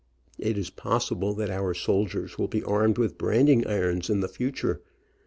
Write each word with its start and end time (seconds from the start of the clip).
It 0.39 0.57
is 0.57 0.71
possible 0.71 1.35
that 1.35 1.51
our 1.51 1.75
soldiers 1.75 2.39
will 2.39 2.47
be 2.47 2.63
armed 2.63 2.97
with 2.97 3.19
brand 3.19 3.49
ing 3.49 3.67
irons 3.67 4.09
in 4.09 4.21
the 4.21 4.27
future. 4.27 4.81